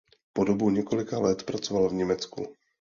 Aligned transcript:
Po 0.33 0.43
dobu 0.43 0.69
několika 0.69 1.19
let 1.19 1.43
pracoval 1.43 1.89
v 1.89 1.93
Německu. 1.93 2.47